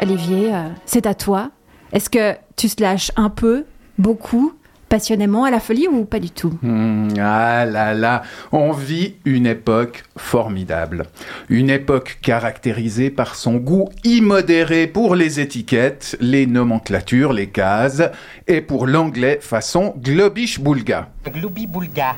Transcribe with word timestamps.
Olivier, 0.00 0.54
euh, 0.54 0.68
c'est 0.86 1.06
à 1.06 1.14
toi. 1.14 1.50
Est-ce 1.92 2.08
que 2.08 2.34
tu 2.56 2.68
te 2.68 2.82
lâches 2.82 3.10
un 3.16 3.30
peu, 3.30 3.64
beaucoup, 3.98 4.52
passionnément 4.88 5.44
à 5.44 5.50
la 5.50 5.58
folie 5.60 5.88
ou 5.88 6.04
pas 6.04 6.20
du 6.20 6.30
tout? 6.30 6.56
Hmm, 6.62 7.08
Ah 7.20 7.64
là 7.66 7.94
là, 7.94 8.22
on 8.52 8.72
vit 8.72 9.16
une 9.24 9.46
époque 9.46 10.04
formidable. 10.16 11.06
Une 11.48 11.68
époque 11.68 12.18
caractérisée 12.22 13.10
par 13.10 13.34
son 13.34 13.56
goût 13.56 13.88
immodéré 14.04 14.86
pour 14.86 15.14
les 15.16 15.40
étiquettes, 15.40 16.16
les 16.20 16.46
nomenclatures, 16.46 17.32
les 17.32 17.48
cases, 17.48 18.02
et 18.46 18.60
pour 18.60 18.86
l'anglais 18.86 19.40
façon 19.42 19.94
globish-boulga. 19.98 21.08
Gloubi-boulga. 21.26 22.14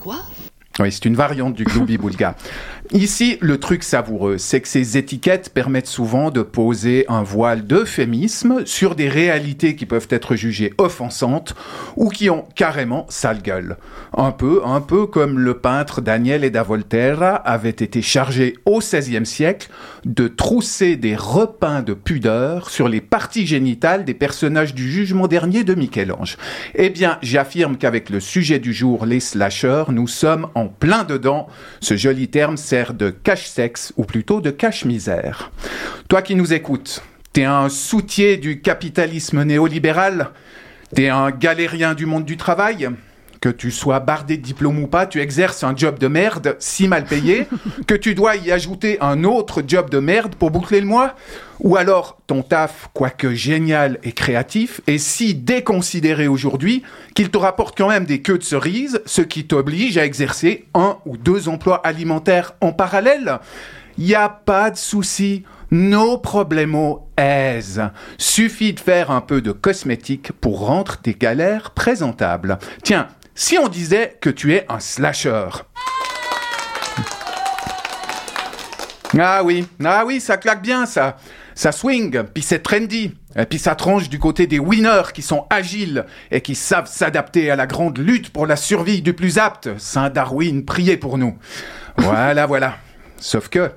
Quoi? 0.00 0.16
Oui, 0.80 0.90
c'est 0.90 1.04
une 1.04 1.14
variante 1.14 1.54
du 1.54 1.62
gloubi-boulga. 1.62 2.34
Ici, 2.92 3.38
le 3.40 3.58
truc 3.58 3.82
savoureux, 3.82 4.38
c'est 4.38 4.60
que 4.60 4.68
ces 4.68 4.98
étiquettes 4.98 5.50
permettent 5.54 5.86
souvent 5.86 6.30
de 6.30 6.42
poser 6.42 7.06
un 7.08 7.22
voile 7.22 7.64
d'euphémisme 7.64 8.66
sur 8.66 8.94
des 8.94 9.08
réalités 9.08 9.74
qui 9.76 9.86
peuvent 9.86 10.08
être 10.10 10.34
jugées 10.34 10.74
offensantes 10.76 11.54
ou 11.96 12.08
qui 12.08 12.28
ont 12.28 12.44
carrément 12.56 13.06
sale 13.08 13.40
gueule. 13.40 13.78
Un 14.16 14.32
peu, 14.32 14.62
un 14.66 14.80
peu 14.80 15.06
comme 15.06 15.38
le 15.38 15.54
peintre 15.54 16.00
Daniel 16.02 16.50
da 16.50 16.62
Volterra 16.62 17.36
avait 17.36 17.70
été 17.70 18.02
chargé 18.02 18.54
au 18.66 18.80
XVIe 18.80 19.24
siècle 19.24 19.70
de 20.04 20.28
trousser 20.28 20.96
des 20.96 21.16
repeints 21.16 21.82
de 21.82 21.94
pudeur 21.94 22.68
sur 22.68 22.88
les 22.88 23.00
parties 23.00 23.46
génitales 23.46 24.04
des 24.04 24.14
personnages 24.14 24.74
du 24.74 24.90
jugement 24.90 25.26
dernier 25.26 25.64
de 25.64 25.74
Michel-Ange. 25.74 26.36
Eh 26.74 26.90
bien, 26.90 27.18
j'affirme 27.22 27.76
qu'avec 27.78 28.10
le 28.10 28.20
sujet 28.20 28.58
du 28.58 28.74
jour, 28.74 29.06
les 29.06 29.20
slashers, 29.20 29.84
nous 29.88 30.08
sommes 30.08 30.48
en 30.54 30.63
plein 30.68 31.04
dedans. 31.04 31.48
Ce 31.80 31.96
joli 31.96 32.28
terme 32.28 32.56
sert 32.56 32.94
de 32.94 33.10
cache-sexe 33.10 33.92
ou 33.96 34.04
plutôt 34.04 34.40
de 34.40 34.50
cache-misère. 34.50 35.50
Toi 36.08 36.22
qui 36.22 36.34
nous 36.34 36.52
écoutes, 36.52 37.02
t'es 37.32 37.44
un 37.44 37.68
soutier 37.68 38.36
du 38.36 38.60
capitalisme 38.60 39.42
néolibéral? 39.42 40.30
T'es 40.94 41.08
un 41.08 41.30
galérien 41.30 41.94
du 41.94 42.06
monde 42.06 42.24
du 42.24 42.36
travail? 42.36 42.88
Que 43.44 43.50
tu 43.50 43.70
sois 43.70 44.00
bardé 44.00 44.38
de 44.38 44.42
diplôme 44.42 44.82
ou 44.82 44.86
pas, 44.86 45.04
tu 45.04 45.20
exerces 45.20 45.64
un 45.64 45.76
job 45.76 45.98
de 45.98 46.08
merde, 46.08 46.56
si 46.60 46.88
mal 46.88 47.04
payé, 47.04 47.46
que 47.86 47.94
tu 47.94 48.14
dois 48.14 48.36
y 48.36 48.50
ajouter 48.50 48.96
un 49.02 49.22
autre 49.22 49.62
job 49.68 49.90
de 49.90 49.98
merde 49.98 50.34
pour 50.34 50.50
boucler 50.50 50.80
le 50.80 50.86
mois 50.86 51.14
Ou 51.60 51.76
alors 51.76 52.16
ton 52.26 52.42
taf, 52.42 52.88
quoique 52.94 53.34
génial 53.34 53.98
et 54.02 54.12
créatif, 54.12 54.80
est 54.86 54.96
si 54.96 55.34
déconsidéré 55.34 56.26
aujourd'hui 56.26 56.84
qu'il 57.14 57.28
te 57.28 57.36
rapporte 57.36 57.76
quand 57.76 57.90
même 57.90 58.06
des 58.06 58.22
queues 58.22 58.38
de 58.38 58.42
cerises, 58.42 59.02
ce 59.04 59.20
qui 59.20 59.44
t'oblige 59.44 59.98
à 59.98 60.06
exercer 60.06 60.64
un 60.72 60.96
ou 61.04 61.18
deux 61.18 61.50
emplois 61.50 61.86
alimentaires 61.86 62.54
en 62.62 62.72
parallèle 62.72 63.40
Y 63.98 64.14
a 64.14 64.28
pas 64.28 64.70
de 64.70 64.76
souci. 64.76 65.44
No 65.70 66.18
problemo 66.18 67.08
aise. 67.16 67.82
Suffit 68.18 68.74
de 68.74 68.80
faire 68.80 69.10
un 69.10 69.20
peu 69.20 69.40
de 69.40 69.52
cosmétique 69.52 70.32
pour 70.32 70.66
rendre 70.66 70.96
tes 70.96 71.14
galères 71.14 71.70
présentables. 71.72 72.58
Tiens, 72.82 73.08
si 73.34 73.58
on 73.58 73.68
disait 73.68 74.16
que 74.20 74.30
tu 74.30 74.54
es 74.54 74.66
un 74.68 74.80
slasher. 74.80 75.48
Ah 79.18 79.42
oui, 79.44 79.66
ah 79.84 80.04
oui, 80.04 80.20
ça 80.20 80.36
claque 80.36 80.62
bien 80.62 80.86
ça. 80.86 81.16
Ça 81.54 81.70
swing, 81.70 82.24
puis 82.34 82.42
c'est 82.42 82.60
trendy. 82.60 83.14
Et 83.36 83.46
puis 83.46 83.58
ça 83.58 83.76
tranche 83.76 84.08
du 84.08 84.18
côté 84.18 84.46
des 84.48 84.58
winners 84.58 85.12
qui 85.12 85.22
sont 85.22 85.46
agiles 85.50 86.04
et 86.32 86.40
qui 86.40 86.56
savent 86.56 86.88
s'adapter 86.88 87.50
à 87.50 87.56
la 87.56 87.66
grande 87.66 87.98
lutte 87.98 88.30
pour 88.30 88.46
la 88.46 88.56
survie 88.56 89.02
du 89.02 89.12
plus 89.12 89.38
apte. 89.38 89.70
Saint 89.78 90.10
Darwin, 90.10 90.64
priez 90.64 90.96
pour 90.96 91.16
nous. 91.16 91.36
Voilà, 91.96 92.46
voilà. 92.48 92.76
Sauf 93.18 93.48
que, 93.48 93.70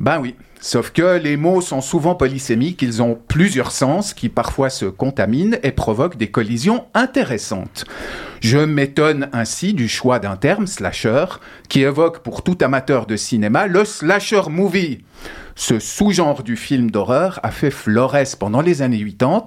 ben 0.00 0.18
oui, 0.20 0.34
sauf 0.60 0.90
que 0.90 1.18
les 1.18 1.36
mots 1.36 1.60
sont 1.60 1.80
souvent 1.80 2.14
polysémiques, 2.14 2.82
ils 2.82 3.02
ont 3.02 3.18
plusieurs 3.28 3.70
sens 3.70 4.14
qui 4.14 4.28
parfois 4.28 4.70
se 4.70 4.86
contaminent 4.86 5.58
et 5.62 5.72
provoquent 5.72 6.16
des 6.16 6.30
collisions 6.30 6.86
intéressantes. 6.94 7.84
Je 8.40 8.58
m'étonne 8.58 9.28
ainsi 9.32 9.74
du 9.74 9.88
choix 9.88 10.18
d'un 10.18 10.36
terme 10.36 10.66
slasher 10.66 11.26
qui 11.68 11.82
évoque 11.82 12.20
pour 12.20 12.42
tout 12.42 12.56
amateur 12.62 13.06
de 13.06 13.16
cinéma 13.16 13.66
le 13.66 13.84
slasher 13.84 14.42
movie. 14.48 15.04
Ce 15.54 15.78
sous-genre 15.78 16.42
du 16.42 16.56
film 16.56 16.90
d'horreur 16.90 17.40
a 17.42 17.50
fait 17.50 17.70
florès 17.70 18.36
pendant 18.36 18.60
les 18.60 18.82
années 18.82 19.04
80 19.04 19.44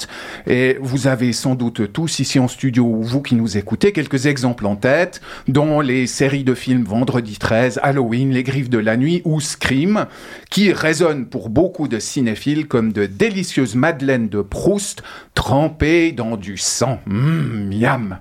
et 0.47 0.77
vous 0.81 1.07
avez 1.07 1.33
sans 1.33 1.55
doute 1.55 1.91
tous 1.91 2.19
ici 2.19 2.39
en 2.39 2.47
studio 2.47 2.83
ou 2.83 3.03
vous 3.03 3.21
qui 3.21 3.35
nous 3.35 3.57
écoutez 3.57 3.91
quelques 3.91 4.25
exemples 4.25 4.65
en 4.65 4.75
tête 4.75 5.21
dont 5.47 5.79
les 5.79 6.07
séries 6.07 6.43
de 6.43 6.53
films 6.53 6.83
Vendredi 6.83 7.37
13, 7.37 7.79
Halloween, 7.83 8.31
Les 8.31 8.43
Griffes 8.43 8.69
de 8.69 8.77
la 8.77 8.97
Nuit 8.97 9.21
ou 9.25 9.39
Scream 9.39 10.05
qui 10.49 10.71
résonnent 10.73 11.25
pour 11.25 11.49
beaucoup 11.49 11.87
de 11.87 11.99
cinéphiles 11.99 12.67
comme 12.67 12.93
de 12.93 13.05
délicieuses 13.05 13.75
madeleines 13.75 14.29
de 14.29 14.41
Proust 14.41 15.03
trempées 15.33 16.11
dans 16.11 16.37
du 16.37 16.57
sang. 16.57 16.99
Mmh, 17.05 17.69
miam 17.69 18.19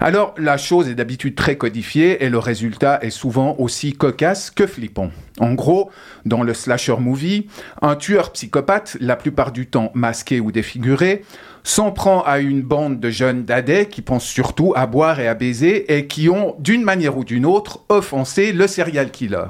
alors, 0.00 0.34
la 0.36 0.56
chose 0.56 0.88
est 0.88 0.96
d'habitude 0.96 1.36
très 1.36 1.56
codifiée 1.56 2.24
et 2.24 2.28
le 2.28 2.40
résultat 2.40 2.98
est 3.02 3.10
souvent 3.10 3.54
aussi 3.60 3.92
cocasse 3.92 4.50
que 4.50 4.66
flippant. 4.66 5.12
En 5.40 5.54
gros, 5.54 5.90
dans 6.24 6.42
le 6.42 6.54
slasher 6.54 6.96
movie, 6.98 7.46
un 7.80 7.96
tueur 7.96 8.32
psychopathe, 8.32 8.96
la 9.00 9.16
plupart 9.16 9.52
du 9.52 9.66
temps 9.66 9.90
masqué 9.94 10.40
ou 10.40 10.52
défiguré, 10.52 11.24
s'en 11.64 11.92
prend 11.92 12.22
à 12.22 12.40
une 12.40 12.62
bande 12.62 12.98
de 12.98 13.10
jeunes 13.10 13.44
dadais 13.44 13.86
qui 13.86 14.02
pensent 14.02 14.26
surtout 14.26 14.72
à 14.76 14.86
boire 14.86 15.20
et 15.20 15.28
à 15.28 15.34
baiser 15.34 15.96
et 15.96 16.06
qui 16.06 16.28
ont, 16.28 16.56
d'une 16.58 16.82
manière 16.82 17.16
ou 17.16 17.24
d'une 17.24 17.46
autre, 17.46 17.80
offensé 17.88 18.52
le 18.52 18.66
serial 18.66 19.10
killer. 19.10 19.46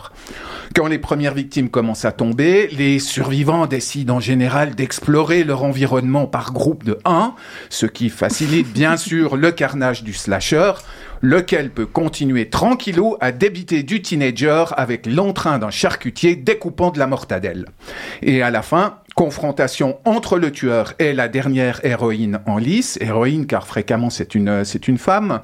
Quand 0.75 0.87
les 0.87 0.99
premières 0.99 1.35
victimes 1.35 1.69
commencent 1.69 2.05
à 2.05 2.13
tomber, 2.13 2.69
les 2.69 2.99
survivants 2.99 3.67
décident 3.67 4.17
en 4.17 4.21
général 4.21 4.75
d'explorer 4.75 5.45
leur 5.45 5.65
environnement 5.65 6.27
par 6.27 6.53
groupe 6.53 6.85
de 6.85 6.99
1, 7.05 7.35
ce 7.69 7.87
qui 7.87 8.09
facilite 8.09 8.73
bien 8.73 8.97
sûr 8.99 9.37
le 9.37 9.51
carnage 9.53 10.03
du 10.03 10.13
slasher, 10.13 10.73
lequel 11.23 11.71
peut 11.71 11.87
continuer 11.87 12.51
tranquillou 12.51 13.17
à 13.21 13.33
débiter 13.33 13.83
du 13.85 14.03
teenager 14.03 14.65
avec 14.77 15.07
l'entrain 15.07 15.59
d'un 15.59 15.71
charcutier 15.71 16.37
découpant 16.37 16.91
de 16.91 16.99
la 16.99 17.07
mortadelle. 17.07 17.67
Et 18.21 18.43
à 18.43 18.51
la 18.51 18.63
fin, 18.63 18.99
confrontation 19.15 19.99
entre 20.05 20.39
le 20.39 20.51
tueur 20.51 20.95
et 20.99 21.13
la 21.13 21.29
dernière 21.29 21.85
héroïne 21.85 22.41
en 22.47 22.59
lice, 22.59 22.99
héroïne 23.01 23.47
car 23.47 23.67
fréquemment 23.67 24.11
c'est 24.11 24.35
une, 24.35 24.65
c'est 24.65 24.89
une 24.89 24.99
femme, 24.99 25.41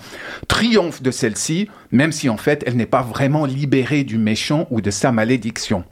triomphe 0.48 1.02
de 1.02 1.10
celle-ci, 1.10 1.68
même 1.92 2.12
si 2.12 2.28
en 2.28 2.36
fait 2.36 2.64
elle 2.66 2.76
n'est 2.76 2.86
pas 2.86 3.02
vraiment 3.02 3.46
libérée 3.46 4.04
du 4.04 4.18
méchant 4.18 4.66
ou 4.70 4.80
de 4.80 4.90
sa 4.90 5.12
malédiction. 5.12 5.84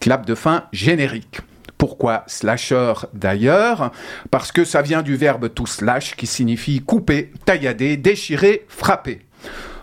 Clap 0.00 0.24
de 0.26 0.34
fin 0.34 0.64
générique. 0.72 1.40
Pourquoi 1.78 2.24
slasher 2.26 2.94
d'ailleurs? 3.12 3.92
Parce 4.30 4.50
que 4.50 4.64
ça 4.64 4.80
vient 4.80 5.02
du 5.02 5.14
verbe 5.14 5.52
to 5.52 5.66
slash 5.66 6.16
qui 6.16 6.26
signifie 6.26 6.80
couper, 6.80 7.32
taillader, 7.44 7.98
déchirer, 7.98 8.64
frapper. 8.68 9.25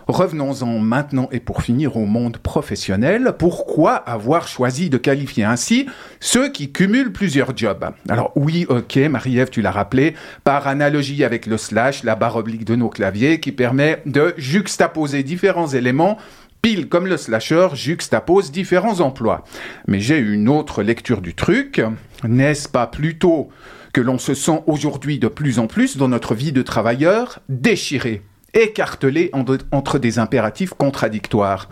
Revenons-en 0.06 0.78
maintenant 0.78 1.28
et 1.32 1.40
pour 1.40 1.62
finir 1.62 1.96
au 1.96 2.04
monde 2.04 2.36
professionnel. 2.36 3.32
Pourquoi 3.38 3.94
avoir 3.94 4.48
choisi 4.48 4.90
de 4.90 4.98
qualifier 4.98 5.44
ainsi 5.44 5.86
ceux 6.20 6.50
qui 6.50 6.72
cumulent 6.72 7.12
plusieurs 7.12 7.56
jobs? 7.56 7.86
Alors 8.08 8.32
oui, 8.36 8.66
ok, 8.68 8.96
Marie-Ève, 8.96 9.48
tu 9.48 9.62
l'as 9.62 9.70
rappelé, 9.70 10.14
par 10.44 10.66
analogie 10.66 11.24
avec 11.24 11.46
le 11.46 11.56
slash, 11.56 12.02
la 12.04 12.16
barre 12.16 12.36
oblique 12.36 12.66
de 12.66 12.76
nos 12.76 12.90
claviers, 12.90 13.40
qui 13.40 13.50
permet 13.52 14.02
de 14.04 14.34
juxtaposer 14.36 15.22
différents 15.22 15.68
éléments 15.68 16.18
pile 16.60 16.88
comme 16.88 17.06
le 17.06 17.18
slasher 17.18 17.68
juxtapose 17.74 18.50
différents 18.50 19.00
emplois. 19.00 19.44
Mais 19.86 20.00
j'ai 20.00 20.18
une 20.18 20.48
autre 20.48 20.82
lecture 20.82 21.20
du 21.20 21.34
truc. 21.34 21.82
N'est-ce 22.26 22.70
pas 22.70 22.86
plutôt 22.86 23.50
que 23.92 24.00
l'on 24.00 24.16
se 24.16 24.32
sent 24.32 24.62
aujourd'hui 24.66 25.18
de 25.18 25.28
plus 25.28 25.58
en 25.58 25.66
plus 25.66 25.98
dans 25.98 26.08
notre 26.08 26.34
vie 26.34 26.52
de 26.52 26.62
travailleur 26.62 27.40
déchiré? 27.50 28.22
Écartelé 28.54 29.30
entre 29.32 29.98
des 29.98 30.18
impératifs 30.18 30.74
contradictoires. 30.74 31.68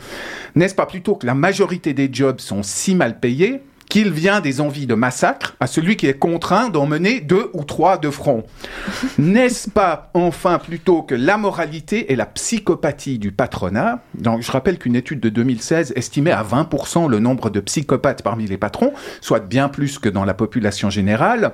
N'est-ce 0.54 0.74
pas 0.74 0.86
plutôt 0.86 1.14
que 1.14 1.26
la 1.26 1.34
majorité 1.34 1.94
des 1.94 2.08
jobs 2.12 2.40
sont 2.40 2.62
si 2.62 2.94
mal 2.94 3.20
payés 3.20 3.62
qu'il 3.92 4.10
vient 4.10 4.40
des 4.40 4.62
envies 4.62 4.86
de 4.86 4.94
massacre 4.94 5.54
à 5.60 5.66
celui 5.66 5.98
qui 5.98 6.06
est 6.06 6.18
contraint 6.18 6.70
d'en 6.70 6.86
mener 6.86 7.20
deux 7.20 7.50
ou 7.52 7.62
trois 7.62 7.98
de 7.98 8.08
front. 8.08 8.42
N'est-ce 9.18 9.68
pas 9.68 10.10
enfin 10.14 10.58
plutôt 10.58 11.02
que 11.02 11.14
la 11.14 11.36
moralité 11.36 12.10
et 12.10 12.16
la 12.16 12.24
psychopathie 12.24 13.18
du 13.18 13.32
patronat? 13.32 14.00
Donc, 14.14 14.40
Je 14.40 14.50
rappelle 14.50 14.78
qu'une 14.78 14.96
étude 14.96 15.20
de 15.20 15.28
2016 15.28 15.92
estimait 15.94 16.30
à 16.30 16.42
20% 16.42 17.06
le 17.06 17.18
nombre 17.18 17.50
de 17.50 17.60
psychopathes 17.60 18.22
parmi 18.22 18.46
les 18.46 18.56
patrons, 18.56 18.94
soit 19.20 19.40
bien 19.40 19.68
plus 19.68 19.98
que 19.98 20.08
dans 20.08 20.24
la 20.24 20.32
population 20.32 20.88
générale. 20.88 21.52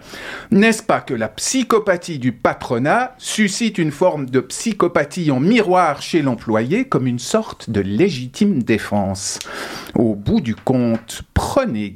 N'est-ce 0.53 0.85
pas 0.85 1.01
que 1.01 1.15
la 1.15 1.27
psychopathie 1.27 2.21
du 2.21 2.31
patronat 2.31 3.17
suscite 3.19 3.79
une 3.79 3.91
forme 3.91 4.27
de 4.27 4.39
psychopathie 4.39 5.33
en 5.33 5.41
miroir 5.41 6.03
chez 6.03 6.23
l'employé 6.23 6.85
comme 6.85 7.09
une 7.09 7.19
sorte 7.19 7.69
de 7.69 7.81
légitime 7.81 8.63
défense? 8.63 9.41
Au 9.97 10.15
bout 10.15 10.41
du 10.41 10.55
compte, 10.55 11.23
prenez 11.35 11.91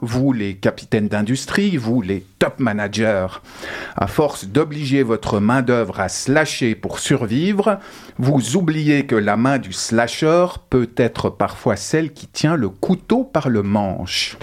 vous 0.00 0.32
les 0.32 0.56
capitaines 0.56 1.08
d'industrie, 1.08 1.76
vous 1.76 2.02
les 2.02 2.24
top 2.38 2.58
managers. 2.58 3.26
À 3.96 4.06
force 4.06 4.46
d'obliger 4.46 5.02
votre 5.02 5.40
main-d'œuvre 5.40 6.00
à 6.00 6.08
slasher 6.08 6.74
pour 6.74 6.98
survivre, 6.98 7.78
vous 8.18 8.56
oubliez 8.56 9.06
que 9.06 9.16
la 9.16 9.36
main 9.36 9.58
du 9.58 9.72
slasher 9.72 10.46
peut 10.70 10.90
être 10.96 11.30
parfois 11.30 11.76
celle 11.76 12.12
qui 12.12 12.26
tient 12.26 12.56
le 12.56 12.68
couteau 12.68 13.24
par 13.24 13.48
le 13.48 13.62
manche. 13.62 14.36